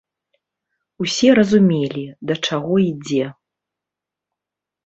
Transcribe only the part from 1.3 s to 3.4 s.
разумелі, да чаго ідзе.